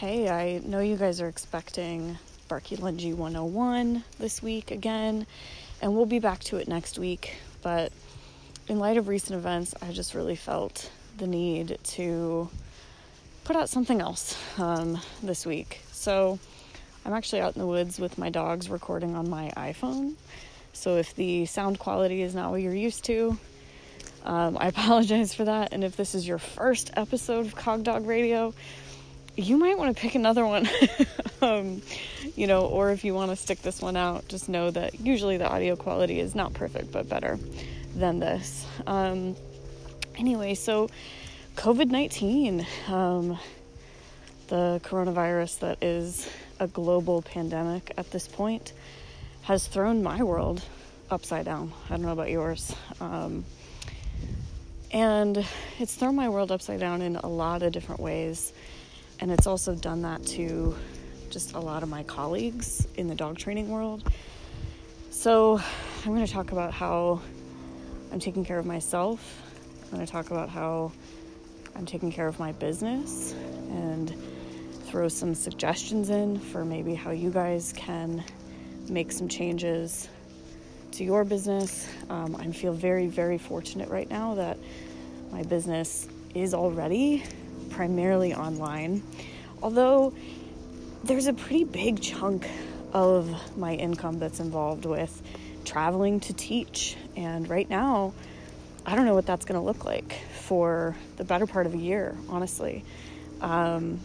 Hey, 0.00 0.28
I 0.28 0.58
know 0.58 0.80
you 0.80 0.96
guys 0.96 1.22
are 1.22 1.26
expecting 1.26 2.18
Barky 2.48 2.76
Lungy 2.76 3.14
101 3.14 4.04
this 4.18 4.42
week 4.42 4.70
again, 4.70 5.26
and 5.80 5.96
we'll 5.96 6.04
be 6.04 6.18
back 6.18 6.40
to 6.40 6.58
it 6.58 6.68
next 6.68 6.98
week. 6.98 7.36
But 7.62 7.92
in 8.68 8.78
light 8.78 8.98
of 8.98 9.08
recent 9.08 9.38
events, 9.38 9.74
I 9.80 9.92
just 9.92 10.12
really 10.12 10.36
felt 10.36 10.90
the 11.16 11.26
need 11.26 11.78
to 11.82 12.50
put 13.44 13.56
out 13.56 13.70
something 13.70 14.02
else 14.02 14.36
um, 14.58 15.00
this 15.22 15.46
week. 15.46 15.80
So 15.92 16.38
I'm 17.06 17.14
actually 17.14 17.40
out 17.40 17.56
in 17.56 17.60
the 17.62 17.66
woods 17.66 17.98
with 17.98 18.18
my 18.18 18.28
dogs 18.28 18.68
recording 18.68 19.16
on 19.16 19.30
my 19.30 19.50
iPhone. 19.56 20.12
So 20.74 20.96
if 20.96 21.14
the 21.14 21.46
sound 21.46 21.78
quality 21.78 22.20
is 22.20 22.34
not 22.34 22.50
what 22.50 22.60
you're 22.60 22.74
used 22.74 23.04
to, 23.06 23.38
um, 24.26 24.58
I 24.60 24.68
apologize 24.76 25.32
for 25.32 25.46
that. 25.46 25.72
And 25.72 25.82
if 25.82 25.96
this 25.96 26.14
is 26.14 26.28
your 26.28 26.36
first 26.36 26.90
episode 26.98 27.46
of 27.46 27.56
Cog 27.56 27.82
Dog 27.82 28.06
Radio, 28.06 28.52
you 29.36 29.56
might 29.56 29.78
want 29.78 29.94
to 29.94 30.00
pick 30.00 30.14
another 30.14 30.46
one. 30.46 30.68
um, 31.42 31.82
you 32.34 32.46
know, 32.46 32.66
or 32.66 32.90
if 32.90 33.04
you 33.04 33.14
want 33.14 33.30
to 33.30 33.36
stick 33.36 33.62
this 33.62 33.80
one 33.80 33.96
out, 33.96 34.26
just 34.28 34.48
know 34.48 34.70
that 34.70 35.00
usually 35.00 35.36
the 35.36 35.48
audio 35.48 35.76
quality 35.76 36.20
is 36.20 36.34
not 36.34 36.54
perfect, 36.54 36.90
but 36.90 37.08
better 37.08 37.38
than 37.94 38.18
this. 38.18 38.66
Um, 38.86 39.36
anyway, 40.16 40.54
so 40.54 40.88
COVID 41.56 41.90
19, 41.90 42.66
um, 42.88 43.38
the 44.48 44.80
coronavirus 44.84 45.58
that 45.60 45.82
is 45.82 46.28
a 46.60 46.66
global 46.66 47.22
pandemic 47.22 47.92
at 47.96 48.10
this 48.10 48.28
point, 48.28 48.72
has 49.42 49.66
thrown 49.66 50.02
my 50.02 50.22
world 50.22 50.62
upside 51.10 51.44
down. 51.44 51.72
I 51.86 51.90
don't 51.90 52.02
know 52.02 52.12
about 52.12 52.30
yours. 52.30 52.74
Um, 53.00 53.44
and 54.92 55.44
it's 55.78 55.94
thrown 55.94 56.16
my 56.16 56.28
world 56.28 56.50
upside 56.50 56.80
down 56.80 57.02
in 57.02 57.16
a 57.16 57.28
lot 57.28 57.62
of 57.62 57.72
different 57.72 58.00
ways. 58.00 58.52
And 59.20 59.30
it's 59.30 59.46
also 59.46 59.74
done 59.74 60.02
that 60.02 60.24
to 60.26 60.76
just 61.30 61.54
a 61.54 61.60
lot 61.60 61.82
of 61.82 61.88
my 61.88 62.02
colleagues 62.04 62.86
in 62.96 63.08
the 63.08 63.14
dog 63.14 63.38
training 63.38 63.68
world. 63.68 64.10
So, 65.10 65.60
I'm 66.04 66.14
going 66.14 66.26
to 66.26 66.32
talk 66.32 66.52
about 66.52 66.72
how 66.72 67.20
I'm 68.12 68.20
taking 68.20 68.44
care 68.44 68.58
of 68.58 68.66
myself. 68.66 69.42
I'm 69.84 69.90
going 69.90 70.06
to 70.06 70.10
talk 70.10 70.30
about 70.30 70.48
how 70.48 70.92
I'm 71.74 71.86
taking 71.86 72.12
care 72.12 72.28
of 72.28 72.38
my 72.38 72.52
business 72.52 73.32
and 73.70 74.14
throw 74.84 75.08
some 75.08 75.34
suggestions 75.34 76.10
in 76.10 76.38
for 76.38 76.64
maybe 76.64 76.94
how 76.94 77.10
you 77.10 77.30
guys 77.30 77.72
can 77.76 78.24
make 78.88 79.12
some 79.12 79.28
changes 79.28 80.08
to 80.92 81.04
your 81.04 81.24
business. 81.24 81.88
Um, 82.08 82.36
I 82.36 82.50
feel 82.52 82.72
very, 82.72 83.06
very 83.06 83.36
fortunate 83.36 83.88
right 83.88 84.08
now 84.08 84.34
that 84.34 84.58
my 85.32 85.42
business 85.42 86.08
is 86.34 86.54
already 86.54 87.24
primarily 87.70 88.34
online. 88.34 89.02
Although 89.62 90.14
there's 91.04 91.26
a 91.26 91.32
pretty 91.32 91.64
big 91.64 92.00
chunk 92.00 92.48
of 92.92 93.56
my 93.56 93.74
income 93.74 94.18
that's 94.18 94.40
involved 94.40 94.86
with 94.86 95.22
traveling 95.64 96.20
to 96.20 96.32
teach. 96.32 96.96
And 97.16 97.48
right 97.48 97.68
now, 97.68 98.14
I 98.84 98.94
don't 98.94 99.04
know 99.04 99.14
what 99.14 99.26
that's 99.26 99.44
going 99.44 99.60
to 99.60 99.64
look 99.64 99.84
like 99.84 100.12
for 100.42 100.96
the 101.16 101.24
better 101.24 101.46
part 101.46 101.66
of 101.66 101.74
a 101.74 101.78
year, 101.78 102.16
honestly. 102.28 102.84
Um, 103.40 104.00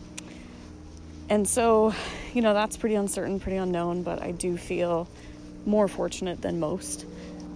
and 1.30 1.48
so, 1.48 1.94
you 2.34 2.42
know, 2.42 2.54
that's 2.54 2.76
pretty 2.78 2.96
uncertain, 2.96 3.40
pretty 3.40 3.58
unknown, 3.58 4.04
but 4.04 4.22
I 4.22 4.32
do 4.32 4.58
feel 4.58 5.08
more 5.66 5.88
fortunate 5.88 6.42
than 6.42 6.60
most 6.60 7.06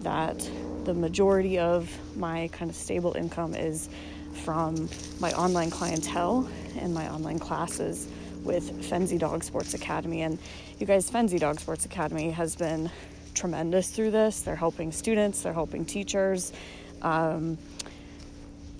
that 0.01 0.49
the 0.85 0.93
majority 0.93 1.57
of 1.57 1.91
my 2.15 2.49
kind 2.53 2.69
of 2.69 2.77
stable 2.77 3.13
income 3.17 3.55
is 3.55 3.89
from 4.35 4.89
my 5.19 5.31
online 5.33 5.69
clientele 5.69 6.47
and 6.77 6.93
my 6.93 7.09
online 7.09 7.39
classes 7.39 8.07
with 8.43 8.71
Fenzi 8.89 9.17
Dog 9.17 9.43
Sports 9.43 9.73
Academy. 9.73 10.21
And 10.21 10.37
you 10.79 10.85
guys, 10.85 11.09
Fenzi 11.09 11.39
Dog 11.39 11.59
Sports 11.59 11.85
Academy 11.85 12.29
has 12.31 12.55
been 12.55 12.89
tremendous 13.33 13.89
through 13.89 14.11
this. 14.11 14.41
They're 14.41 14.55
helping 14.55 14.91
students, 14.91 15.41
they're 15.41 15.53
helping 15.53 15.85
teachers. 15.85 16.53
Um, 17.01 17.57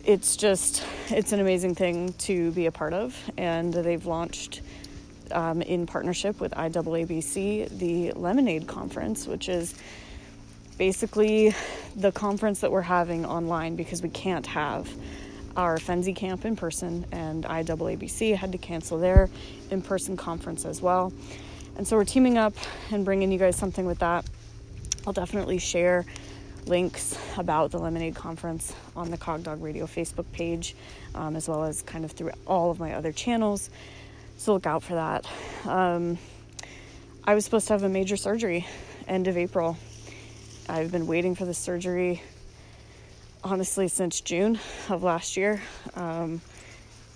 it's 0.06 0.36
just, 0.36 0.84
it's 1.10 1.32
an 1.32 1.40
amazing 1.40 1.76
thing 1.76 2.14
to 2.14 2.52
be 2.52 2.68
a 2.68 2.72
part 2.72 2.94
of. 2.94 3.18
And 3.38 3.74
they've 3.74 4.06
launched 4.06 4.62
um, 5.32 5.62
in 5.62 5.86
partnership 5.86 6.40
with 6.40 6.52
IAABC 6.52 7.78
the 7.78 8.12
Lemonade 8.12 8.68
Conference, 8.68 9.28
which 9.28 9.50
is 9.50 9.76
basically 10.78 11.56
the 11.96 12.12
conference 12.12 12.60
that 12.60 12.72
we're 12.72 12.82
having 12.82 13.26
online 13.26 13.76
because 13.76 14.02
we 14.02 14.10
can't 14.10 14.46
have 14.46 14.90
our 15.56 15.78
Fenzi 15.78 16.16
camp 16.16 16.46
in 16.46 16.56
person, 16.56 17.06
and 17.12 17.44
IAABC 17.44 18.36
had 18.36 18.52
to 18.52 18.58
cancel 18.58 18.98
their 18.98 19.30
in 19.72 19.82
person 19.82 20.18
conference 20.18 20.66
as 20.66 20.82
well. 20.82 21.14
And 21.78 21.88
so 21.88 21.98
we're 21.98 22.06
teaming 22.06 22.38
up 22.38 22.54
and 22.92 23.04
bringing 23.04 23.32
you 23.32 23.40
guys 23.40 23.56
something 23.56 23.86
with 23.86 24.00
that. 24.00 24.26
I'll 25.06 25.14
definitely 25.14 25.60
share 25.60 26.06
links 26.66 27.18
about 27.38 27.72
the 27.72 27.78
Lemonade 27.78 28.16
Conference 28.16 28.74
on 28.96 29.12
the 29.12 29.18
Cog 29.18 29.44
Dog 29.44 29.62
Radio 29.62 29.86
Facebook 29.86 30.26
page, 30.32 30.76
um, 31.14 31.36
as 31.36 31.48
well 31.48 31.64
as 31.64 31.82
kind 31.82 32.06
of 32.06 32.12
through 32.12 32.32
all 32.48 32.72
of 32.72 32.80
my 32.80 32.94
other 32.94 33.12
channels. 33.12 33.70
So 34.38 34.54
look 34.54 34.66
out 34.66 34.84
for 34.84 34.96
that. 34.96 35.26
Um, 35.66 36.18
I 37.24 37.36
was 37.36 37.46
supposed 37.46 37.68
to 37.68 37.74
have 37.74 37.84
a 37.84 37.90
major 37.90 38.18
surgery 38.18 38.66
end 39.08 39.28
of 39.28 39.38
April. 39.38 39.78
I've 40.68 40.92
been 40.92 41.08
waiting 41.08 41.36
for 41.36 41.46
the 41.46 41.54
surgery 41.54 42.22
honestly 43.46 43.88
since 43.88 44.22
June 44.22 44.60
of 44.90 45.04
last 45.04 45.38
year. 45.38 45.62
Um, 45.96 46.42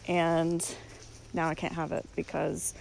and 0.07 0.63
now 1.33 1.49
I 1.49 1.55
can't 1.55 1.73
have 1.73 1.91
it 1.91 2.05
because 2.15 2.75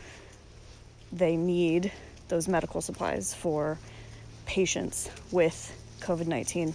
they 1.10 1.34
need 1.36 1.90
those 2.28 2.46
medical 2.46 2.82
supplies 2.82 3.32
for 3.32 3.78
patients 4.44 5.10
with 5.32 5.74
COVID 6.00 6.26
19. 6.26 6.74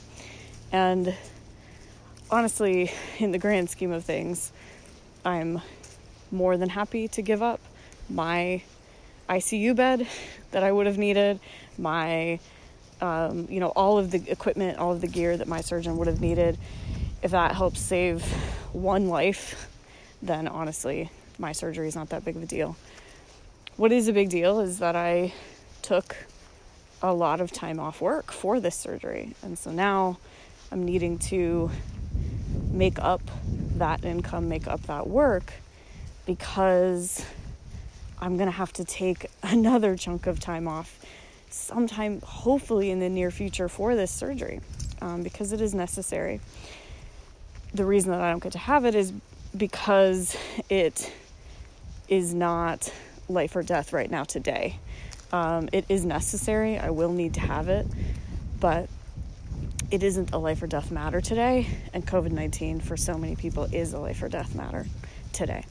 And 0.72 1.16
honestly, 2.32 2.92
in 3.20 3.32
the 3.32 3.38
grand 3.38 3.70
scheme 3.70 3.92
of 3.92 4.04
things, 4.04 4.52
I'm 5.24 5.62
more 6.32 6.58
than 6.58 6.70
happy 6.70 7.08
to 7.10 7.22
give 7.22 7.44
up 7.44 7.60
my 8.10 8.64
ICU 9.30 9.76
bed 9.76 10.08
that 10.50 10.64
I 10.64 10.72
would 10.72 10.88
have 10.88 10.98
needed, 10.98 11.40
my 11.78 12.40
um, 13.04 13.48
you 13.50 13.60
know, 13.60 13.68
all 13.68 13.98
of 13.98 14.12
the 14.12 14.24
equipment, 14.32 14.80
all 14.80 14.94
of 14.94 15.02
the 15.02 15.08
gear 15.08 15.36
that 15.36 15.48
my 15.48 15.60
surgeon 15.60 15.98
would 15.98 16.08
have 16.08 16.22
needed. 16.22 16.58
If 17.22 17.32
that 17.32 17.54
helps 17.54 17.82
save 17.82 18.24
one 18.72 19.10
life, 19.10 19.70
then 20.22 20.48
honestly, 20.48 21.10
my 21.38 21.52
surgery 21.52 21.90
is 21.90 21.96
not 21.96 22.10
that 22.10 22.24
big 22.24 22.38
of 22.38 22.44
a 22.44 22.46
deal. 22.46 22.78
What 23.76 23.92
is 23.92 24.08
a 24.08 24.14
big 24.14 24.30
deal 24.30 24.62
is 24.62 24.80
that 24.80 24.96
I 24.96 25.34
took 25.82 26.16
a 27.02 27.14
lot 27.14 27.42
of 27.42 27.52
time 27.52 27.78
off 27.78 28.00
work 28.00 28.32
for 28.32 28.62
this 28.62 28.76
surgery. 28.76 29.36
And 29.44 29.60
so 29.60 29.72
now 29.72 30.18
I'm 30.72 30.86
needing 30.86 31.20
to 31.20 31.70
make 32.72 33.00
up 33.00 33.22
that 33.76 34.06
income, 34.06 34.48
make 34.48 34.66
up 34.66 34.84
that 34.84 35.08
work 35.08 35.52
because 36.26 37.26
I'm 38.22 38.38
going 38.38 38.48
to 38.48 38.56
have 38.56 38.72
to 38.74 38.86
take 38.86 39.26
another 39.44 39.98
chunk 39.98 40.26
of 40.26 40.40
time 40.40 40.70
off 40.70 41.04
sometime, 41.54 42.22
hopefully, 42.22 42.90
in 42.90 43.00
the 43.00 43.10
near 43.10 43.32
future 43.32 43.70
for 43.70 43.96
this 43.96 44.12
surgery 44.12 44.60
um, 45.02 45.24
because 45.24 45.52
it 45.52 45.62
is 45.62 45.74
necessary. 45.74 46.40
The 47.74 47.86
reason 47.86 48.12
that 48.12 48.22
I 48.22 48.32
don't 48.32 48.42
get 48.42 48.54
to 48.54 48.60
have 48.60 48.86
it 48.86 48.96
is 48.96 49.14
because 49.56 50.36
it 50.70 51.12
is 52.08 52.34
not 52.34 52.92
life 53.30 53.56
or 53.56 53.64
death 53.64 53.94
right 53.94 54.10
now 54.10 54.24
today. 54.24 54.80
Um, 55.32 55.70
it 55.72 55.86
is 55.90 56.06
necessary. 56.06 56.78
I 56.78 56.92
will 56.92 57.12
need 57.12 57.36
to 57.36 57.40
have 57.40 57.70
it, 57.70 57.88
but 58.60 58.90
it 59.90 60.04
isn't 60.04 60.32
a 60.34 60.38
life 60.38 60.62
or 60.62 60.68
death 60.68 60.92
matter 60.92 61.22
today. 61.22 61.68
And 61.94 62.06
COVID 62.06 62.32
19 62.32 62.80
for 62.80 62.98
so 62.98 63.18
many 63.18 63.36
people 63.36 63.68
is 63.72 63.94
a 63.94 64.00
life 64.00 64.22
or 64.22 64.30
death 64.30 64.56
matter 64.56 64.86
today. 65.32 65.66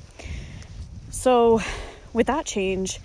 So, 1.10 1.60
with 2.12 2.26
that 2.26 2.44
change, 2.44 3.00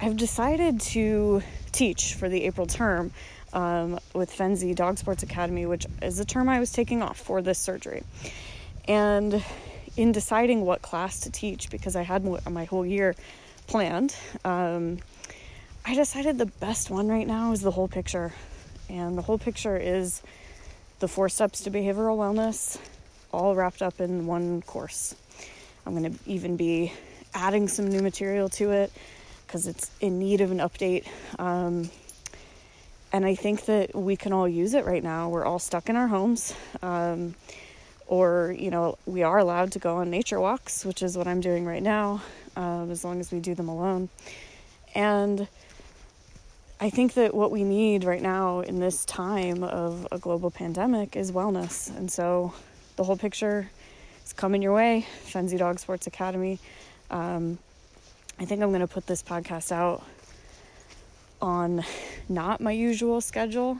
I've 0.00 0.16
decided 0.16 0.80
to 0.80 1.42
teach 1.72 2.14
for 2.14 2.28
the 2.28 2.44
April 2.44 2.66
term 2.66 3.10
um, 3.52 3.98
with 4.14 4.30
Fenzi 4.30 4.74
Dog 4.74 4.98
Sports 4.98 5.22
Academy, 5.22 5.66
which 5.66 5.86
is 6.02 6.18
a 6.18 6.24
term 6.24 6.48
I 6.48 6.60
was 6.60 6.72
taking 6.72 7.02
off 7.02 7.18
for 7.18 7.42
this 7.42 7.58
surgery. 7.58 8.02
And 8.86 9.42
in 9.96 10.12
deciding 10.12 10.62
what 10.62 10.82
class 10.82 11.20
to 11.20 11.30
teach, 11.30 11.70
because 11.70 11.96
I 11.96 12.02
had 12.02 12.24
my 12.48 12.64
whole 12.64 12.86
year 12.86 13.14
planned, 13.66 14.14
um, 14.44 14.98
I 15.84 15.94
decided 15.94 16.38
the 16.38 16.46
best 16.46 16.90
one 16.90 17.08
right 17.08 17.26
now 17.26 17.52
is 17.52 17.60
the 17.60 17.70
whole 17.70 17.88
picture. 17.88 18.32
And 18.88 19.16
the 19.16 19.22
whole 19.22 19.38
picture 19.38 19.76
is 19.76 20.22
the 20.98 21.08
four 21.08 21.28
steps 21.28 21.62
to 21.62 21.70
behavioral 21.70 22.16
wellness, 22.16 22.78
all 23.32 23.54
wrapped 23.54 23.82
up 23.82 24.00
in 24.00 24.26
one 24.26 24.62
course. 24.62 25.14
I'm 25.86 25.96
going 25.96 26.12
to 26.12 26.18
even 26.26 26.56
be 26.56 26.92
adding 27.32 27.68
some 27.68 27.88
new 27.88 28.02
material 28.02 28.48
to 28.50 28.70
it 28.72 28.92
because 29.50 29.66
it's 29.66 29.90
in 30.00 30.20
need 30.20 30.40
of 30.40 30.52
an 30.52 30.58
update. 30.58 31.08
Um, 31.36 31.90
and 33.12 33.26
I 33.26 33.34
think 33.34 33.64
that 33.64 33.96
we 33.96 34.14
can 34.14 34.32
all 34.32 34.46
use 34.46 34.74
it 34.74 34.84
right 34.84 35.02
now. 35.02 35.28
We're 35.28 35.44
all 35.44 35.58
stuck 35.58 35.88
in 35.88 35.96
our 35.96 36.06
homes, 36.06 36.54
um, 36.82 37.34
or 38.06 38.54
you 38.56 38.70
know 38.70 38.96
we 39.06 39.24
are 39.24 39.38
allowed 39.38 39.72
to 39.72 39.80
go 39.80 39.96
on 39.96 40.10
nature 40.10 40.40
walks 40.40 40.84
which 40.84 41.00
is 41.00 41.16
what 41.16 41.28
i'm 41.28 41.40
doing 41.40 41.64
right 41.64 41.82
now 41.82 42.20
um, 42.56 42.90
as 42.90 43.04
long 43.04 43.20
as 43.20 43.30
we 43.30 43.38
do 43.38 43.54
them 43.54 43.68
alone 43.68 44.08
and 44.96 45.46
i 46.80 46.90
think 46.90 47.14
that 47.14 47.32
what 47.32 47.52
we 47.52 47.62
need 47.62 48.02
right 48.02 48.20
now 48.20 48.58
in 48.60 48.80
this 48.80 49.04
time 49.04 49.62
of 49.62 50.08
a 50.10 50.18
global 50.18 50.50
pandemic 50.50 51.14
is 51.14 51.30
wellness 51.30 51.96
and 51.96 52.10
so 52.10 52.52
the 52.96 53.04
whole 53.04 53.16
picture 53.16 53.70
is 54.24 54.32
coming 54.32 54.60
your 54.60 54.74
way 54.74 55.06
fenzi 55.26 55.56
dog 55.56 55.78
sports 55.78 56.08
academy 56.08 56.58
um, 57.12 57.60
i 58.40 58.44
think 58.44 58.62
i'm 58.62 58.70
going 58.70 58.80
to 58.80 58.88
put 58.88 59.06
this 59.06 59.22
podcast 59.22 59.70
out 59.70 60.02
on 61.40 61.84
not 62.28 62.60
my 62.60 62.72
usual 62.72 63.20
schedule 63.20 63.78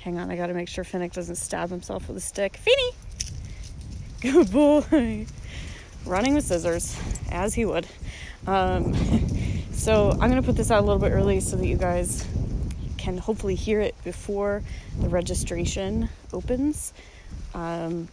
hang 0.00 0.18
on 0.18 0.30
i 0.30 0.36
gotta 0.36 0.54
make 0.54 0.68
sure 0.68 0.82
finnick 0.82 1.12
doesn't 1.12 1.36
stab 1.36 1.70
himself 1.70 2.08
with 2.08 2.16
a 2.16 2.20
stick 2.20 2.56
finny 2.56 2.90
Good 4.20 4.52
boy. 4.52 5.24
Running 6.04 6.34
with 6.34 6.44
scissors, 6.44 6.94
as 7.30 7.54
he 7.54 7.64
would. 7.64 7.86
Um, 8.46 8.94
so 9.72 10.10
I'm 10.10 10.28
going 10.28 10.34
to 10.34 10.42
put 10.42 10.56
this 10.56 10.70
out 10.70 10.80
a 10.82 10.86
little 10.86 11.00
bit 11.00 11.10
early 11.12 11.40
so 11.40 11.56
that 11.56 11.66
you 11.66 11.78
guys 11.78 12.26
can 12.98 13.16
hopefully 13.16 13.54
hear 13.54 13.80
it 13.80 13.94
before 14.04 14.62
the 15.00 15.08
registration 15.08 16.10
opens, 16.34 16.92
um, 17.54 18.08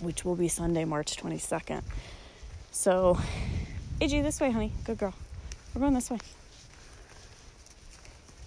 which 0.00 0.24
will 0.24 0.34
be 0.34 0.48
Sunday, 0.48 0.84
March 0.84 1.16
22nd. 1.16 1.82
So, 2.72 3.16
AJ, 4.02 4.24
this 4.24 4.40
way, 4.40 4.50
honey. 4.50 4.72
Good 4.82 4.98
girl. 4.98 5.14
We're 5.72 5.80
going 5.82 5.94
this 5.94 6.10
way. 6.10 6.18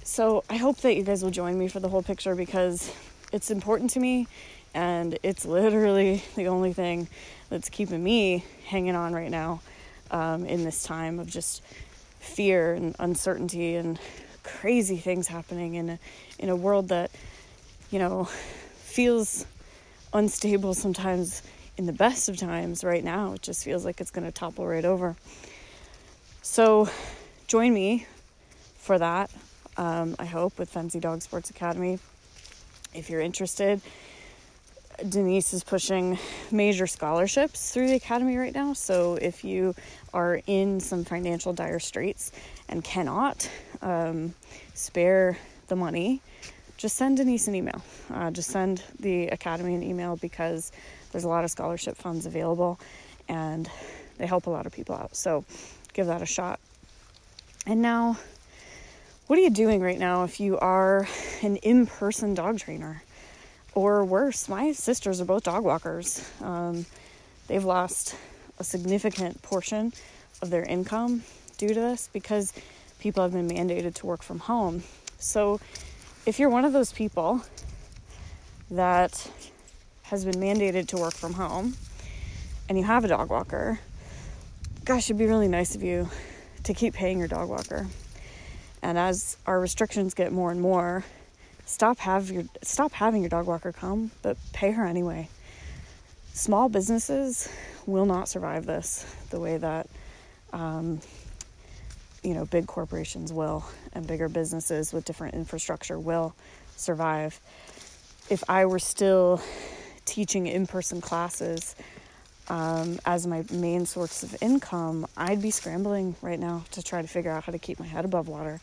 So, 0.04 0.44
I 0.50 0.58
hope 0.58 0.80
that 0.80 0.98
you 0.98 1.04
guys 1.04 1.24
will 1.24 1.32
join 1.32 1.58
me 1.58 1.70
for 1.70 1.80
the 1.80 1.88
whole 1.88 2.04
picture 2.04 2.36
because 2.36 2.92
it's 3.32 3.50
important 3.50 3.92
to 3.92 4.02
me 4.02 4.28
and 4.74 5.18
it's 5.24 5.46
literally 5.46 6.22
the 6.36 6.50
only 6.50 6.74
thing 6.74 7.08
that's 7.50 7.70
keeping 7.70 8.04
me 8.04 8.44
hanging 8.66 8.98
on 8.98 9.14
right 9.14 9.32
now 9.32 9.62
um, 10.12 10.46
in 10.46 10.66
this 10.66 10.84
time 10.84 11.20
of 11.20 11.28
just 11.28 11.62
fear 12.20 12.74
and 12.74 12.94
uncertainty 13.00 13.76
and 13.76 13.98
crazy 14.44 14.98
things 14.98 15.26
happening 15.26 15.76
in 15.76 15.92
a, 15.92 16.00
in 16.38 16.50
a 16.50 16.56
world 16.56 16.90
that 16.90 17.12
you 17.92 18.00
know 18.00 18.26
feels 18.26 19.46
unstable 20.12 20.74
sometimes 20.74 21.42
in 21.78 21.86
the 21.86 21.94
best 21.94 22.30
of 22.30 22.38
times 22.38 22.84
right 22.84 23.04
now 23.04 23.34
it 23.34 23.42
just 23.42 23.64
feels 23.64 23.86
like 23.86 24.00
it's 24.02 24.12
going 24.12 24.26
to 24.26 24.32
topple 24.32 24.66
right 24.66 24.86
over 24.86 25.16
so 26.42 26.90
join 27.48 27.74
me 27.74 28.06
for 28.78 28.98
that 28.98 29.30
um, 29.78 30.16
i 30.20 30.26
hope 30.26 30.58
with 30.58 30.74
Fenzi 30.74 31.02
dog 31.02 31.22
sports 31.22 31.50
academy 31.50 32.00
if 32.94 33.10
you're 33.10 33.22
interested 33.22 33.82
Denise 35.10 35.54
is 35.54 35.64
pushing 35.64 36.18
major 36.52 36.88
scholarships 36.88 37.72
through 37.72 37.88
the 37.88 37.96
academy 37.96 38.38
right 38.38 38.54
now. 38.54 38.74
So 38.74 39.16
if 39.16 39.44
you 39.44 39.76
are 40.14 40.42
in 40.48 40.80
some 40.80 41.04
financial 41.04 41.54
dire 41.54 41.80
straits 41.80 42.32
and 42.70 42.84
cannot 42.84 43.50
um, 43.82 44.34
spare 44.74 45.38
the 45.68 45.76
money, 45.76 46.22
just 46.78 46.96
send 46.96 47.18
Denise 47.18 47.48
an 47.48 47.56
email. 47.56 47.82
Uh, 48.14 48.32
just 48.32 48.50
send 48.50 48.84
the 49.00 49.28
academy 49.28 49.76
an 49.76 49.84
email 49.84 50.16
because 50.16 50.72
there's 51.16 51.24
a 51.24 51.30
lot 51.30 51.46
of 51.46 51.50
scholarship 51.50 51.96
funds 51.96 52.26
available 52.26 52.78
and 53.30 53.70
they 54.18 54.28
help 54.28 54.48
a 54.48 54.50
lot 54.50 54.66
of 54.66 54.74
people 54.74 54.96
out. 54.96 55.16
So 55.16 55.46
give 55.94 56.08
that 56.08 56.22
a 56.22 56.26
shot. 56.26 56.60
And 57.66 57.82
now, 57.82 58.18
what 59.28 59.40
are 59.40 59.42
you 59.42 59.50
doing 59.50 59.82
right 59.82 59.98
now 59.98 60.26
if 60.26 60.42
you 60.42 60.60
are 60.60 61.08
an 61.42 61.56
in 61.56 61.88
person 61.88 62.34
dog 62.34 62.60
trainer? 62.60 63.02
or 63.76 64.06
worse, 64.06 64.48
my 64.48 64.72
sisters 64.72 65.22
are 65.22 65.26
both 65.26 65.44
dog 65.44 65.64
walkers. 65.64 66.28
Um, 66.42 66.86
they've 67.48 67.64
lost 67.64 68.16
a 68.58 68.64
significant 68.64 69.42
portion 69.42 69.94
of 70.42 70.50
their 70.50 70.64
income 70.64 71.24
due 71.58 71.68
to 71.68 71.74
this 71.74 72.10
because 72.12 72.54
people 73.00 73.22
have 73.22 73.34
been 73.34 73.50
mandated 73.50 73.94
to 73.96 74.06
work 74.06 74.24
from 74.24 74.40
home. 74.40 74.84
So, 75.20 75.60
if 76.26 76.40
you're 76.40 76.50
one 76.50 76.66
of 76.66 76.74
those 76.74 76.92
people 76.92 77.42
that 78.72 79.30
has 80.06 80.24
been 80.26 80.36
mandated 80.36 80.88
to 80.88 80.98
work 80.98 81.14
from 81.14 81.34
home 81.34 81.76
and 82.68 82.78
you 82.78 82.84
have 82.84 83.06
a 83.06 83.08
dog 83.08 83.30
walker, 83.30 83.80
gosh, 84.86 85.08
it'd 85.08 85.18
be 85.18 85.26
really 85.26 85.48
nice 85.48 85.76
of 85.76 85.84
you 85.84 86.10
to 86.64 86.74
keep 86.74 86.94
paying 86.94 87.20
your 87.20 87.28
dog 87.28 87.50
walker. 87.50 87.88
And 88.82 88.98
as 88.98 89.38
our 89.46 89.60
restrictions 89.60 90.14
get 90.14 90.32
more 90.32 90.52
and 90.52 90.62
more, 90.62 91.04
stop 91.66 92.00
have 92.00 92.30
your 92.30 92.44
stop 92.62 92.92
having 92.92 93.22
your 93.22 93.30
dog 93.30 93.48
walker 93.48 93.72
come, 93.72 94.12
but 94.22 94.38
pay 94.54 94.72
her 94.72 94.86
anyway. 94.86 95.28
Small 96.34 96.70
businesses 96.70 97.50
will 97.86 98.06
not 98.06 98.28
survive 98.28 98.66
this 98.66 99.06
the 99.30 99.40
way 99.40 99.58
that 99.58 99.88
um, 100.54 101.00
you 102.24 102.34
know 102.34 102.46
big 102.46 102.68
corporations 102.68 103.34
will, 103.34 103.66
and 103.94 104.06
bigger 104.06 104.30
businesses 104.30 104.94
with 104.94 105.06
different 105.06 105.34
infrastructure 105.34 106.00
will 106.00 106.36
survive. 106.76 107.40
If 108.30 108.44
I 108.50 108.66
were 108.66 108.80
still 108.80 109.42
teaching 110.06 110.48
in-person 110.48 111.02
classes 111.02 111.76
um, 112.48 113.00
as 113.06 113.26
my 113.26 113.44
main 113.52 113.86
source 113.86 114.24
of 114.24 114.36
income, 114.42 115.08
I'd 115.18 115.42
be 115.42 115.52
scrambling 115.52 116.16
right 116.22 116.40
now 116.40 116.64
to 116.72 116.84
try 116.84 117.02
to 117.02 117.08
figure 117.08 117.32
out 117.32 117.44
how 117.44 117.52
to 117.52 117.60
keep 117.60 117.80
my 117.80 117.88
head 117.88 118.06
above 118.06 118.28
water 118.28 118.60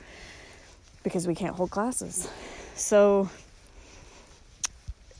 because 1.02 1.26
we 1.26 1.34
can't 1.34 1.56
hold 1.56 1.70
classes. 1.70 2.28
So, 2.76 3.28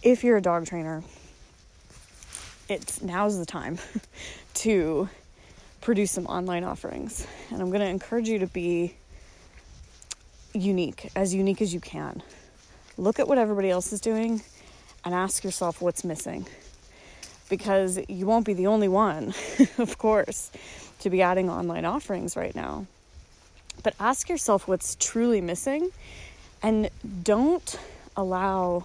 if 0.03 0.23
you're 0.23 0.37
a 0.37 0.43
dog 0.43 0.67
trainer, 0.67 1.03
it's 2.69 3.03
now's 3.03 3.39
the 3.39 3.47
time 3.47 3.79
to 4.55 5.09
produce 5.81 6.13
some 6.13 6.27
online 6.27 6.63
offerings. 6.63 7.27
And 7.51 7.61
I'm 7.61 7.69
going 7.69 7.81
to 7.81 7.89
encourage 7.89 8.29
you 8.29 8.39
to 8.39 8.47
be 8.47 8.95
unique, 10.55 11.11
as 11.17 11.35
unique 11.35 11.61
as 11.61 11.75
you 11.75 11.81
can. 11.81 12.23
Look 12.97 13.19
at 13.19 13.27
what 13.27 13.39
everybody 13.39 13.71
else 13.71 13.93
is 13.93 14.01
doing 14.01 14.43
and 15.05 15.15
ask 15.15 15.45
yourself 15.45 15.81
what's 15.81 16.05
missing. 16.05 16.47
Because 17.49 17.99
you 18.09 18.27
won't 18.27 18.47
be 18.47 18.55
the 18.55 18.67
only 18.67 18.89
one, 18.89 19.35
of 19.79 19.99
course, 19.99 20.51
to 21.01 21.11
be 21.11 21.23
adding 21.23 21.51
online 21.51 21.85
offerings 21.85 22.37
right 22.37 22.55
now. 22.55 22.87
But 23.83 23.95
ask 23.99 24.29
yourself 24.29 24.69
what's 24.69 24.97
truly 24.97 25.41
missing 25.41 25.91
and 26.63 26.89
don't 27.23 27.79
allow 28.17 28.85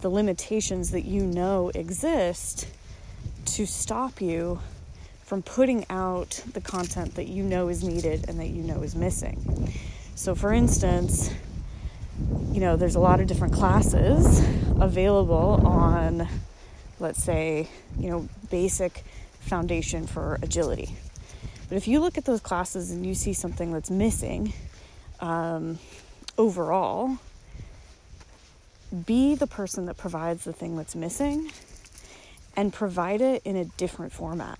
the 0.00 0.08
limitations 0.08 0.90
that 0.90 1.02
you 1.02 1.22
know 1.22 1.70
exist 1.74 2.66
to 3.46 3.66
stop 3.66 4.20
you 4.20 4.60
from 5.24 5.42
putting 5.42 5.84
out 5.90 6.42
the 6.52 6.60
content 6.60 7.14
that 7.14 7.28
you 7.28 7.42
know 7.42 7.68
is 7.68 7.84
needed 7.84 8.28
and 8.28 8.40
that 8.40 8.48
you 8.48 8.62
know 8.62 8.82
is 8.82 8.94
missing. 8.94 9.72
So, 10.14 10.34
for 10.34 10.52
instance, 10.52 11.30
you 12.52 12.60
know, 12.60 12.76
there's 12.76 12.96
a 12.96 13.00
lot 13.00 13.20
of 13.20 13.26
different 13.26 13.54
classes 13.54 14.40
available 14.80 15.66
on, 15.66 16.28
let's 16.98 17.22
say, 17.22 17.68
you 17.98 18.10
know, 18.10 18.28
basic 18.50 19.04
foundation 19.40 20.06
for 20.06 20.38
agility. 20.42 20.94
But 21.68 21.76
if 21.76 21.86
you 21.86 22.00
look 22.00 22.18
at 22.18 22.24
those 22.24 22.40
classes 22.40 22.90
and 22.90 23.06
you 23.06 23.14
see 23.14 23.32
something 23.32 23.72
that's 23.72 23.90
missing, 23.90 24.52
um, 25.20 25.78
overall, 26.36 27.18
be 29.06 29.34
the 29.36 29.46
person 29.46 29.86
that 29.86 29.96
provides 29.96 30.44
the 30.44 30.52
thing 30.52 30.76
that's 30.76 30.96
missing 30.96 31.50
and 32.56 32.72
provide 32.72 33.20
it 33.20 33.42
in 33.44 33.56
a 33.56 33.64
different 33.64 34.12
format. 34.12 34.58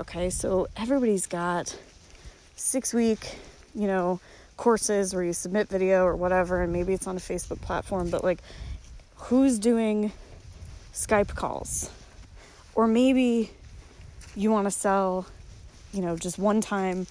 Okay, 0.00 0.30
so 0.30 0.68
everybody's 0.76 1.26
got 1.26 1.76
six 2.54 2.92
week, 2.92 3.38
you 3.74 3.86
know, 3.86 4.20
courses 4.58 5.14
where 5.14 5.24
you 5.24 5.32
submit 5.32 5.68
video 5.68 6.04
or 6.04 6.14
whatever, 6.14 6.62
and 6.62 6.72
maybe 6.72 6.92
it's 6.92 7.06
on 7.06 7.16
a 7.16 7.20
Facebook 7.20 7.62
platform, 7.62 8.10
but 8.10 8.22
like, 8.22 8.40
who's 9.16 9.58
doing 9.58 10.12
Skype 10.92 11.34
calls? 11.34 11.90
Or 12.74 12.86
maybe 12.86 13.50
you 14.36 14.50
want 14.50 14.66
to 14.66 14.70
sell, 14.70 15.26
you 15.92 16.02
know, 16.02 16.16
just 16.16 16.38
one 16.38 16.60
time 16.60 17.06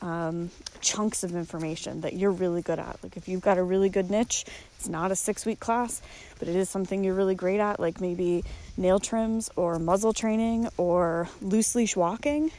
um, 0.00 0.50
chunks 0.80 1.24
of 1.24 1.34
information 1.34 2.02
that 2.02 2.14
you're 2.14 2.30
really 2.30 2.62
good 2.62 2.78
at. 2.78 2.98
Like 3.02 3.16
if 3.16 3.28
you've 3.28 3.40
got 3.40 3.58
a 3.58 3.62
really 3.62 3.88
good 3.88 4.10
niche, 4.10 4.44
it's 4.76 4.88
not 4.88 5.10
a 5.10 5.16
six 5.16 5.44
week 5.44 5.60
class, 5.60 6.02
but 6.38 6.48
it 6.48 6.56
is 6.56 6.68
something 6.68 7.04
you're 7.04 7.14
really 7.14 7.34
great 7.34 7.60
at, 7.60 7.80
like 7.80 8.00
maybe 8.00 8.44
nail 8.76 8.98
trims 8.98 9.50
or 9.56 9.78
muzzle 9.78 10.12
training 10.12 10.68
or 10.76 11.28
loose 11.40 11.74
leash 11.74 11.96
walking. 11.96 12.50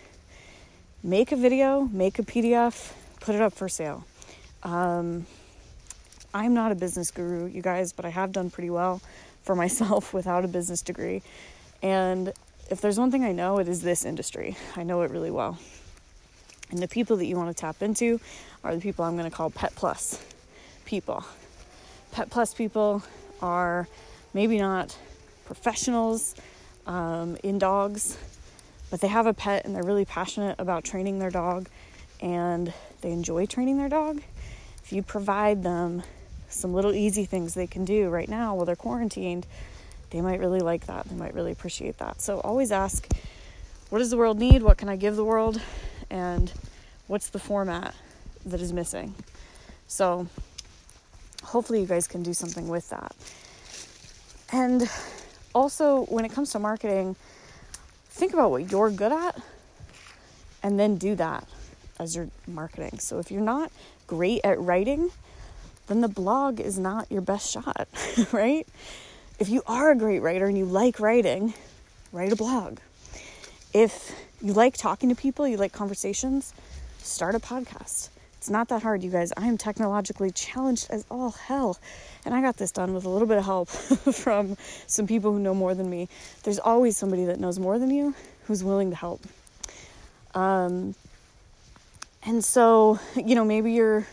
Make 1.01 1.31
a 1.31 1.35
video, 1.35 1.81
make 1.91 2.19
a 2.19 2.23
PDF, 2.23 2.93
put 3.21 3.35
it 3.35 3.41
up 3.41 3.53
for 3.53 3.69
sale. 3.69 4.05
Um, 4.63 5.25
I'm 6.33 6.53
not 6.53 6.71
a 6.71 6.75
business 6.75 7.11
guru, 7.11 7.47
you 7.47 7.61
guys, 7.61 7.93
but 7.93 8.05
I 8.05 8.09
have 8.09 8.31
done 8.31 8.49
pretty 8.49 8.69
well 8.69 9.01
for 9.43 9.55
myself 9.63 10.13
without 10.13 10.45
a 10.45 10.47
business 10.47 10.81
degree. 10.81 11.21
And 11.81 12.33
if 12.69 12.81
there's 12.81 12.99
one 12.99 13.11
thing 13.11 13.23
I 13.23 13.31
know, 13.31 13.59
it 13.59 13.67
is 13.67 13.81
this 13.81 14.05
industry. 14.05 14.57
I 14.75 14.83
know 14.83 15.01
it 15.01 15.11
really 15.11 15.31
well. 15.31 15.57
And 16.71 16.79
the 16.79 16.87
people 16.87 17.17
that 17.17 17.25
you 17.25 17.35
want 17.35 17.55
to 17.55 17.59
tap 17.59 17.81
into 17.81 18.19
are 18.63 18.75
the 18.75 18.81
people 18.81 19.05
I'm 19.05 19.17
going 19.17 19.29
to 19.29 19.35
call 19.35 19.49
Pet 19.49 19.73
Plus 19.75 20.23
people. 20.85 21.23
Pet 22.11 22.29
Plus 22.29 22.53
people 22.53 23.01
are 23.41 23.87
maybe 24.33 24.59
not 24.59 24.95
professionals 25.45 26.35
um, 26.85 27.37
in 27.43 27.57
dogs, 27.57 28.17
but 28.91 29.01
they 29.01 29.07
have 29.07 29.25
a 29.25 29.33
pet 29.33 29.65
and 29.65 29.75
they're 29.75 29.83
really 29.83 30.05
passionate 30.05 30.55
about 30.59 30.83
training 30.83 31.19
their 31.19 31.31
dog 31.31 31.67
and 32.21 32.73
they 33.01 33.11
enjoy 33.11 33.45
training 33.45 33.77
their 33.77 33.89
dog, 33.89 34.21
if 34.89 34.93
you 34.93 35.03
provide 35.03 35.61
them 35.61 36.01
some 36.49 36.73
little 36.73 36.95
easy 36.95 37.23
things 37.23 37.53
they 37.53 37.67
can 37.67 37.85
do 37.85 38.09
right 38.09 38.27
now 38.27 38.55
while 38.55 38.65
they're 38.65 38.75
quarantined, 38.75 39.45
they 40.09 40.19
might 40.19 40.39
really 40.39 40.61
like 40.61 40.87
that. 40.87 41.07
They 41.07 41.15
might 41.15 41.35
really 41.35 41.51
appreciate 41.51 41.99
that. 41.99 42.23
So 42.23 42.39
always 42.39 42.71
ask, 42.71 43.07
what 43.91 43.99
does 43.99 44.09
the 44.09 44.17
world 44.17 44.39
need? 44.39 44.63
What 44.63 44.79
can 44.79 44.89
I 44.89 44.95
give 44.95 45.15
the 45.15 45.23
world? 45.23 45.61
And 46.09 46.51
what's 47.05 47.29
the 47.29 47.37
format 47.37 47.93
that 48.47 48.61
is 48.61 48.73
missing? 48.73 49.13
So 49.87 50.25
hopefully 51.43 51.81
you 51.81 51.85
guys 51.85 52.07
can 52.07 52.23
do 52.23 52.33
something 52.33 52.67
with 52.67 52.89
that. 52.89 53.15
And 54.51 54.89
also, 55.53 56.05
when 56.05 56.25
it 56.25 56.31
comes 56.31 56.49
to 56.53 56.59
marketing, 56.59 57.15
think 58.09 58.33
about 58.33 58.49
what 58.49 58.71
you're 58.71 58.89
good 58.89 59.11
at 59.11 59.39
and 60.63 60.79
then 60.79 60.97
do 60.97 61.13
that 61.13 61.47
as 61.99 62.15
your 62.15 62.29
marketing. 62.47 62.99
So 62.99 63.19
if 63.19 63.29
you're 63.29 63.41
not 63.41 63.71
great 64.07 64.41
at 64.43 64.59
writing, 64.59 65.11
then 65.87 66.01
the 66.01 66.07
blog 66.07 66.59
is 66.59 66.79
not 66.79 67.11
your 67.11 67.21
best 67.21 67.51
shot, 67.51 67.87
right? 68.31 68.67
If 69.39 69.49
you 69.49 69.61
are 69.67 69.91
a 69.91 69.95
great 69.95 70.19
writer 70.19 70.45
and 70.45 70.57
you 70.57 70.65
like 70.65 70.99
writing, 70.99 71.53
write 72.11 72.31
a 72.31 72.35
blog. 72.35 72.79
If 73.73 74.15
you 74.41 74.53
like 74.53 74.77
talking 74.77 75.09
to 75.09 75.15
people, 75.15 75.47
you 75.47 75.57
like 75.57 75.73
conversations, 75.73 76.53
start 76.99 77.35
a 77.35 77.39
podcast. 77.39 78.09
It's 78.37 78.49
not 78.49 78.69
that 78.69 78.83
hard, 78.83 79.03
you 79.03 79.11
guys. 79.11 79.33
I 79.35 79.47
am 79.47 79.57
technologically 79.57 80.31
challenged 80.31 80.87
as 80.89 81.05
all 81.11 81.31
hell. 81.31 81.77
And 82.23 82.33
I 82.33 82.41
got 82.41 82.55
this 82.55 82.71
done 82.71 82.93
with 82.93 83.03
a 83.03 83.09
little 83.09 83.27
bit 83.27 83.37
of 83.37 83.43
help 83.43 83.67
from 84.13 84.55
some 84.87 85.07
people 85.07 85.33
who 85.33 85.39
know 85.39 85.53
more 85.53 85.75
than 85.75 85.89
me. 85.89 86.07
There's 86.43 86.59
always 86.59 86.95
somebody 86.95 87.25
that 87.25 87.39
knows 87.39 87.59
more 87.59 87.77
than 87.77 87.89
you 87.89 88.15
who's 88.45 88.63
willing 88.63 88.91
to 88.91 88.95
help. 88.95 89.21
Um, 90.33 90.95
and 92.23 92.43
so, 92.43 92.99
you 93.15 93.35
know, 93.35 93.45
maybe 93.45 93.71
you're 93.73 94.05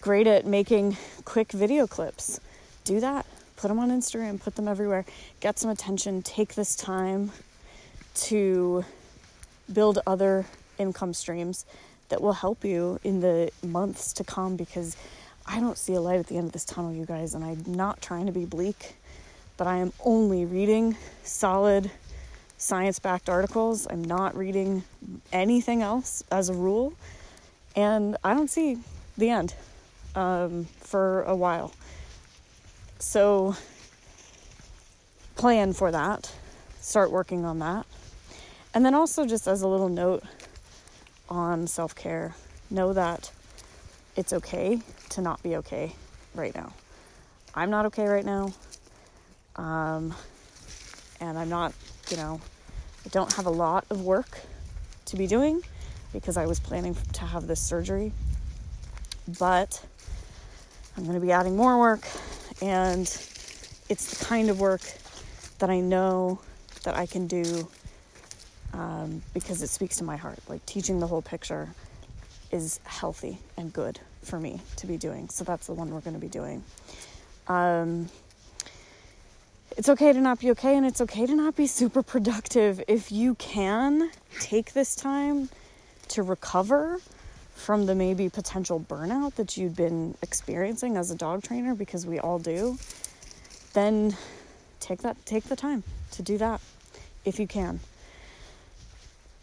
great 0.00 0.26
at 0.26 0.46
making 0.46 0.96
quick 1.24 1.52
video 1.52 1.86
clips. 1.86 2.40
Do 2.84 3.00
that. 3.00 3.26
Put 3.56 3.68
them 3.68 3.78
on 3.78 3.90
Instagram, 3.90 4.40
put 4.40 4.56
them 4.56 4.68
everywhere. 4.68 5.04
Get 5.40 5.58
some 5.58 5.70
attention. 5.70 6.22
Take 6.22 6.54
this 6.54 6.76
time 6.76 7.30
to 8.14 8.84
build 9.72 10.00
other 10.06 10.44
income 10.78 11.14
streams 11.14 11.64
that 12.08 12.20
will 12.20 12.32
help 12.34 12.64
you 12.64 12.98
in 13.04 13.20
the 13.20 13.50
months 13.62 14.12
to 14.14 14.24
come 14.24 14.56
because 14.56 14.96
I 15.46 15.60
don't 15.60 15.78
see 15.78 15.94
a 15.94 16.00
light 16.00 16.18
at 16.18 16.26
the 16.26 16.36
end 16.36 16.46
of 16.46 16.52
this 16.52 16.64
tunnel, 16.64 16.92
you 16.92 17.04
guys, 17.04 17.34
and 17.34 17.44
I'm 17.44 17.64
not 17.66 18.00
trying 18.00 18.26
to 18.26 18.32
be 18.32 18.44
bleak, 18.44 18.96
but 19.56 19.66
I 19.66 19.76
am 19.78 19.92
only 20.04 20.44
reading 20.44 20.96
solid 21.22 21.90
science 22.56 22.98
backed 22.98 23.28
articles. 23.28 23.86
I'm 23.88 24.04
not 24.04 24.36
reading 24.36 24.84
anything 25.32 25.82
else 25.82 26.24
as 26.30 26.48
a 26.48 26.54
rule, 26.54 26.94
and 27.76 28.16
I 28.22 28.34
don't 28.34 28.50
see 28.50 28.78
the 29.16 29.30
end 29.30 29.54
um, 30.14 30.66
for 30.80 31.22
a 31.22 31.34
while. 31.34 31.72
So, 32.98 33.56
plan 35.36 35.72
for 35.72 35.90
that, 35.90 36.32
start 36.80 37.10
working 37.10 37.44
on 37.44 37.58
that. 37.58 37.86
And 38.72 38.84
then 38.84 38.94
also, 38.94 39.26
just 39.26 39.46
as 39.46 39.62
a 39.62 39.68
little 39.68 39.88
note, 39.88 40.22
on 41.28 41.66
self 41.66 41.94
care, 41.94 42.34
know 42.70 42.92
that 42.92 43.30
it's 44.16 44.32
okay 44.32 44.80
to 45.10 45.20
not 45.20 45.42
be 45.42 45.56
okay 45.56 45.92
right 46.34 46.54
now. 46.54 46.72
I'm 47.54 47.70
not 47.70 47.86
okay 47.86 48.06
right 48.06 48.24
now. 48.24 48.52
Um, 49.56 50.14
and 51.20 51.38
I'm 51.38 51.48
not, 51.48 51.72
you 52.10 52.16
know, 52.16 52.40
I 53.04 53.08
don't 53.10 53.32
have 53.34 53.46
a 53.46 53.50
lot 53.50 53.84
of 53.90 54.02
work 54.02 54.40
to 55.06 55.16
be 55.16 55.26
doing 55.26 55.62
because 56.14 56.38
I 56.38 56.46
was 56.46 56.60
planning 56.60 56.96
to 57.14 57.24
have 57.26 57.46
this 57.46 57.60
surgery. 57.60 58.12
But 59.38 59.84
I'm 60.96 61.02
going 61.02 61.20
to 61.20 61.20
be 61.20 61.32
adding 61.32 61.56
more 61.56 61.78
work, 61.78 62.06
and 62.62 63.02
it's 63.90 64.18
the 64.18 64.24
kind 64.24 64.48
of 64.48 64.60
work 64.60 64.80
that 65.58 65.68
I 65.68 65.80
know 65.80 66.38
that 66.84 66.96
I 66.96 67.06
can 67.06 67.26
do 67.26 67.68
um, 68.72 69.22
because 69.34 69.60
it 69.62 69.68
speaks 69.68 69.96
to 69.96 70.04
my 70.04 70.16
heart. 70.16 70.38
Like 70.48 70.64
teaching 70.66 71.00
the 71.00 71.06
whole 71.06 71.22
picture 71.22 71.68
is 72.50 72.78
healthy 72.84 73.38
and 73.56 73.72
good 73.72 73.98
for 74.22 74.38
me 74.38 74.60
to 74.76 74.86
be 74.86 74.96
doing. 74.96 75.28
So 75.28 75.42
that's 75.44 75.66
the 75.66 75.74
one 75.74 75.90
we're 75.90 76.00
going 76.00 76.14
to 76.14 76.20
be 76.20 76.28
doing. 76.28 76.62
Um, 77.48 78.08
it's 79.76 79.88
okay 79.88 80.12
to 80.12 80.20
not 80.20 80.38
be 80.38 80.52
okay, 80.52 80.76
and 80.76 80.86
it's 80.86 81.00
okay 81.00 81.26
to 81.26 81.34
not 81.34 81.56
be 81.56 81.66
super 81.66 82.02
productive. 82.02 82.80
If 82.86 83.10
you 83.10 83.34
can 83.34 84.10
take 84.38 84.74
this 84.74 84.94
time 84.94 85.48
to 86.14 86.22
recover 86.22 86.98
from 87.54 87.86
the 87.86 87.94
maybe 87.94 88.28
potential 88.28 88.80
burnout 88.80 89.34
that 89.34 89.56
you'd 89.56 89.76
been 89.76 90.16
experiencing 90.22 90.96
as 90.96 91.10
a 91.10 91.14
dog 91.14 91.42
trainer, 91.42 91.74
because 91.74 92.06
we 92.06 92.18
all 92.18 92.38
do, 92.38 92.78
then 93.72 94.16
take 94.80 95.02
that 95.02 95.16
take 95.26 95.44
the 95.44 95.56
time 95.56 95.82
to 96.12 96.22
do 96.22 96.38
that 96.38 96.60
if 97.24 97.38
you 97.40 97.46
can. 97.46 97.80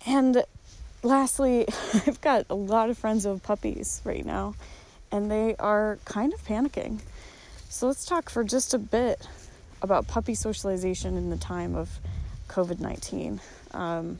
And 0.05 0.43
lastly, 1.03 1.67
I've 1.93 2.21
got 2.21 2.45
a 2.49 2.55
lot 2.55 2.89
of 2.89 2.97
friends 2.97 3.23
who 3.23 3.29
have 3.31 3.43
puppies 3.43 4.01
right 4.03 4.25
now, 4.25 4.55
and 5.11 5.29
they 5.29 5.55
are 5.57 5.99
kind 6.05 6.33
of 6.33 6.43
panicking. 6.45 6.99
So 7.69 7.87
let's 7.87 8.05
talk 8.05 8.29
for 8.29 8.43
just 8.43 8.73
a 8.73 8.79
bit 8.79 9.27
about 9.81 10.07
puppy 10.07 10.35
socialization 10.35 11.17
in 11.17 11.29
the 11.29 11.37
time 11.37 11.75
of 11.75 11.99
COVID 12.47 12.79
19. 12.79 13.41
Um, 13.73 14.19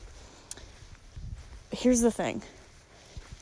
here's 1.72 2.00
the 2.00 2.10
thing 2.10 2.42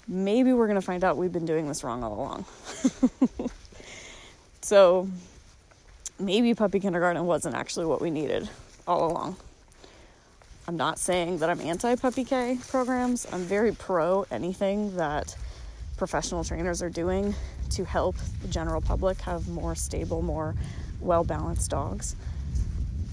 maybe 0.08 0.52
we're 0.52 0.66
going 0.66 0.80
to 0.80 0.84
find 0.84 1.04
out 1.04 1.16
we've 1.16 1.32
been 1.32 1.46
doing 1.46 1.68
this 1.68 1.84
wrong 1.84 2.02
all 2.02 2.14
along. 2.14 2.44
so 4.60 5.08
maybe 6.18 6.52
puppy 6.52 6.80
kindergarten 6.80 7.24
wasn't 7.26 7.54
actually 7.54 7.86
what 7.86 8.00
we 8.00 8.10
needed 8.10 8.48
all 8.88 9.10
along. 9.10 9.36
I'm 10.66 10.76
not 10.76 10.98
saying 10.98 11.38
that 11.38 11.48
I'm 11.48 11.60
anti 11.60 11.94
puppy 11.94 12.24
K 12.24 12.58
programs. 12.68 13.26
I'm 13.32 13.42
very 13.42 13.72
pro 13.72 14.26
anything 14.30 14.96
that 14.96 15.36
professional 15.96 16.44
trainers 16.44 16.82
are 16.82 16.90
doing 16.90 17.34
to 17.70 17.84
help 17.84 18.16
the 18.42 18.48
general 18.48 18.80
public 18.80 19.20
have 19.20 19.48
more 19.48 19.74
stable, 19.74 20.22
more 20.22 20.54
well 21.00 21.24
balanced 21.24 21.70
dogs. 21.70 22.16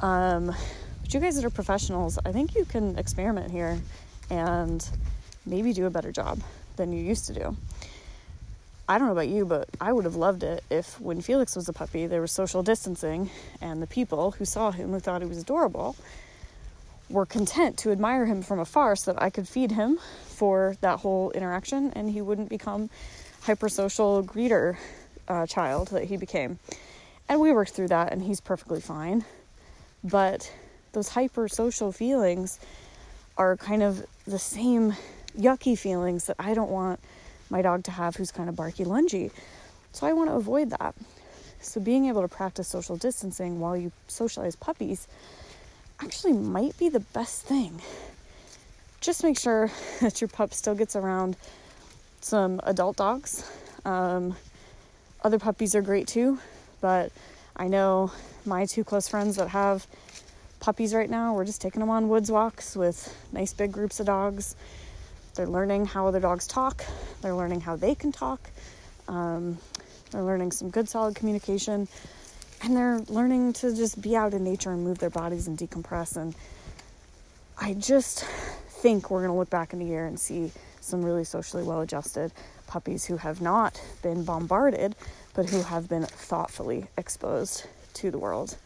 Um, 0.02 0.48
but 1.02 1.14
you 1.14 1.20
guys 1.20 1.36
that 1.36 1.46
are 1.46 1.50
professionals, 1.50 2.20
I 2.26 2.32
think 2.32 2.56
you 2.56 2.66
can 2.66 2.98
experiment 2.98 3.52
here 3.52 3.80
and 4.30 4.88
maybe 5.46 5.74
do 5.74 5.86
a 5.86 5.90
better 5.90 6.12
job 6.12 6.42
than 6.76 6.92
you 6.92 7.04
used 7.04 7.28
to 7.28 7.34
do. 7.34 7.56
I 8.90 8.98
don't 8.98 9.08
know 9.08 9.14
about 9.14 9.28
you, 9.28 9.46
but 9.46 9.68
I 9.82 9.92
would 9.92 10.06
have 10.06 10.16
loved 10.16 10.44
it 10.44 10.64
if 10.70 11.00
when 11.02 11.20
Felix 11.20 11.56
was 11.56 11.68
a 11.68 11.74
puppy, 11.74 12.08
there 12.08 12.22
was 12.22 12.32
social 12.32 12.64
distancing 12.64 13.30
and 13.60 13.82
the 13.82 13.88
people 13.88 14.32
who 14.32 14.46
saw 14.46 14.72
him, 14.72 14.92
who 14.92 15.00
thought 15.00 15.22
he 15.22 15.28
was 15.28 15.40
adorable, 15.40 15.96
were 17.10 17.26
content 17.26 17.78
to 17.80 17.92
admire 17.92 18.26
him 18.26 18.42
from 18.42 18.60
afar 18.60 18.96
so 18.96 19.12
that 19.12 19.22
I 19.22 19.30
could 19.30 19.48
feed 19.48 19.72
him 19.72 20.00
for 20.28 20.78
that 20.82 21.00
whole 21.00 21.32
interaction 21.32 21.92
and 21.96 22.10
he 22.10 22.22
wouldn't 22.22 22.50
become 22.50 22.90
hypersocial 23.44 24.26
greeter 24.26 24.78
uh, 25.28 25.46
child 25.46 25.90
that 25.90 26.06
he 26.06 26.16
became. 26.18 26.60
And 27.28 27.42
we 27.42 27.52
worked 27.52 27.72
through 27.72 27.90
that 27.90 28.14
and 28.14 28.22
he's 28.22 28.40
perfectly 28.40 28.80
fine. 28.80 29.26
But 30.04 30.52
those 30.94 31.10
hypersocial 31.10 31.94
feelings 31.94 32.60
are 33.38 33.58
kind 33.58 33.84
of 33.84 34.06
the 34.28 34.38
same 34.40 34.94
yucky 35.38 35.78
feelings 35.78 36.26
that 36.26 36.36
I 36.38 36.54
don't 36.54 36.70
want 36.70 37.00
my 37.50 37.62
dog 37.62 37.84
to 37.86 37.92
have 37.92 38.18
who's 38.18 38.32
kind 38.32 38.50
of 38.50 38.56
barky 38.56 38.84
lungy. 38.84 39.32
So 39.94 40.06
I 40.06 40.14
want 40.14 40.30
to 40.30 40.36
avoid 40.36 40.70
that. 40.72 40.96
So 41.62 41.80
being 41.80 42.06
able 42.06 42.22
to 42.22 42.28
practice 42.28 42.68
social 42.68 42.98
distancing 42.98 43.60
while 43.60 43.76
you 43.76 43.92
socialize 44.08 44.56
puppies 44.56 45.08
actually 46.00 46.34
might 46.34 46.78
be 46.78 46.90
the 46.90 47.00
best 47.00 47.44
thing. 47.44 47.82
Just 49.02 49.24
make 49.24 49.40
sure 49.40 49.72
that 50.02 50.22
your 50.22 50.28
pup 50.28 50.54
still 50.54 50.76
gets 50.76 50.96
around 50.96 51.38
some 52.22 52.60
adult 52.64 52.98
dogs. 52.98 53.50
Um, 53.86 54.36
other 55.24 55.40
puppies 55.40 55.74
are 55.74 55.82
great 55.82 56.08
too, 56.08 56.40
but 56.82 57.12
I 57.56 57.68
know 57.68 58.12
my 58.46 58.66
two 58.66 58.84
close 58.84 59.08
friends 59.08 59.38
that 59.38 59.50
have 59.50 59.88
puppies 60.60 60.94
right 60.94 61.10
now, 61.10 61.34
we're 61.34 61.46
just 61.46 61.62
taking 61.62 61.80
them 61.80 61.90
on 61.90 62.10
woods 62.10 62.32
walks 62.32 62.76
with 62.76 63.16
nice 63.32 63.54
big 63.54 63.72
groups 63.72 64.00
of 64.00 64.06
dogs. 64.06 64.56
They're 65.36 65.48
learning 65.48 65.86
how 65.86 66.08
other 66.08 66.20
dogs 66.20 66.48
talk, 66.48 66.84
they're 67.22 67.36
learning 67.36 67.62
how 67.62 67.76
they 67.76 67.96
can 67.96 68.12
talk, 68.12 68.50
um, 69.08 69.58
they're 70.12 70.24
learning 70.24 70.52
some 70.52 70.70
good 70.70 70.90
solid 70.90 71.16
communication 71.16 71.88
and 72.64 72.76
they're 72.76 73.00
learning 73.08 73.54
to 73.54 73.76
just 73.76 74.02
be 74.02 74.16
out 74.16 74.34
in 74.34 74.44
nature 74.44 74.72
and 74.72 74.84
move 74.84 74.98
their 74.98 75.10
bodies 75.10 75.48
and 75.48 75.58
decompress. 75.58 76.18
And 76.18 76.34
I 77.60 77.74
just 77.74 78.24
think 78.24 79.10
we're 79.10 79.20
going 79.20 79.32
to 79.32 79.38
look 79.38 79.50
back 79.50 79.74
in 79.74 79.82
a 79.82 79.86
year 79.86 80.06
and 80.08 80.20
see 80.20 80.52
some 80.82 81.04
really 81.04 81.24
socially 81.24 81.64
well 81.64 81.82
adjusted 81.82 82.32
puppies 82.66 83.06
who 83.06 83.18
have 83.18 83.42
not 83.42 83.82
been 84.02 84.24
bombarded, 84.24 84.96
but 85.34 85.50
who 85.50 85.62
have 85.62 85.88
been 85.88 86.04
thoughtfully 86.04 86.88
exposed 86.98 87.66
to 87.94 88.12
the 88.12 88.18
world. 88.18 88.58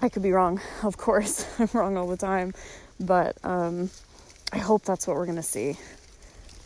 I 0.00 0.08
could 0.08 0.22
be 0.22 0.32
wrong, 0.32 0.60
of 0.82 0.96
course. 0.96 1.46
I'm 1.58 1.68
wrong 1.72 1.96
all 1.96 2.06
the 2.06 2.16
time. 2.16 2.54
But 3.00 3.36
um, 3.44 3.90
I 4.52 4.58
hope 4.58 4.82
that's 4.82 5.06
what 5.06 5.16
we're 5.16 5.26
going 5.26 5.36
to 5.36 5.42
see 5.42 5.78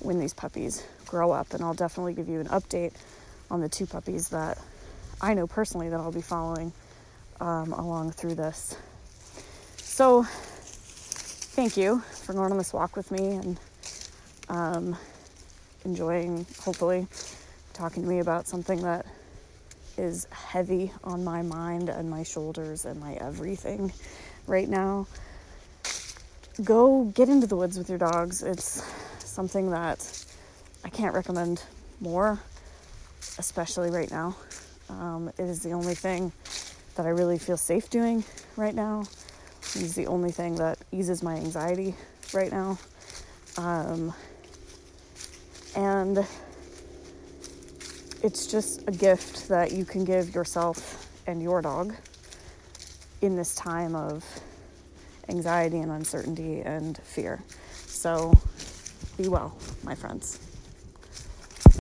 when 0.00 0.18
these 0.18 0.34
puppies 0.34 0.84
grow 1.06 1.32
up. 1.32 1.54
And 1.54 1.62
I'll 1.62 1.74
definitely 1.74 2.14
give 2.14 2.28
you 2.28 2.40
an 2.40 2.48
update 2.48 2.92
on 3.50 3.60
the 3.60 3.68
two 3.68 3.86
puppies 3.86 4.28
that 4.28 4.58
I 5.20 5.34
know 5.34 5.46
personally 5.46 5.88
that 5.88 6.00
I'll 6.00 6.12
be 6.12 6.22
following 6.22 6.72
um, 7.40 7.72
along 7.72 8.12
through 8.12 8.34
this. 8.36 8.76
So, 9.78 10.24
thank 10.24 11.76
you 11.76 12.00
for 12.24 12.32
going 12.32 12.52
on 12.52 12.58
this 12.58 12.72
walk 12.72 12.96
with 12.96 13.10
me 13.10 13.34
and 13.34 13.60
um, 14.48 14.96
enjoying, 15.84 16.46
hopefully, 16.60 17.06
talking 17.72 18.02
to 18.02 18.08
me 18.08 18.20
about 18.20 18.46
something 18.46 18.82
that 18.82 19.04
is 20.00 20.26
heavy 20.30 20.92
on 21.04 21.22
my 21.22 21.42
mind 21.42 21.88
and 21.88 22.08
my 22.08 22.22
shoulders 22.22 22.84
and 22.86 22.98
my 22.98 23.14
everything 23.14 23.92
right 24.46 24.68
now. 24.68 25.06
Go 26.64 27.04
get 27.04 27.28
into 27.28 27.46
the 27.46 27.56
woods 27.56 27.78
with 27.78 27.88
your 27.88 27.98
dogs. 27.98 28.42
It's 28.42 28.82
something 29.18 29.70
that 29.70 30.24
I 30.84 30.88
can't 30.88 31.14
recommend 31.14 31.62
more, 32.00 32.40
especially 33.38 33.90
right 33.90 34.10
now. 34.10 34.36
Um, 34.88 35.28
it 35.38 35.44
is 35.44 35.62
the 35.62 35.72
only 35.72 35.94
thing 35.94 36.32
that 36.96 37.06
I 37.06 37.10
really 37.10 37.38
feel 37.38 37.56
safe 37.56 37.90
doing 37.90 38.24
right 38.56 38.74
now. 38.74 39.04
It 39.60 39.82
is 39.82 39.94
the 39.94 40.06
only 40.06 40.32
thing 40.32 40.56
that 40.56 40.78
eases 40.90 41.22
my 41.22 41.36
anxiety 41.36 41.94
right 42.32 42.50
now. 42.50 42.78
Um, 43.56 44.12
and 45.76 46.26
it's 48.22 48.46
just 48.46 48.86
a 48.86 48.90
gift 48.90 49.48
that 49.48 49.72
you 49.72 49.84
can 49.84 50.04
give 50.04 50.34
yourself 50.34 51.08
and 51.26 51.42
your 51.42 51.62
dog 51.62 51.94
in 53.22 53.36
this 53.36 53.54
time 53.54 53.94
of 53.94 54.24
anxiety 55.28 55.78
and 55.78 55.90
uncertainty 55.90 56.60
and 56.60 56.98
fear. 56.98 57.42
So 57.86 58.32
be 59.16 59.28
well, 59.28 59.56
my 59.82 59.94
friends. 59.94 60.49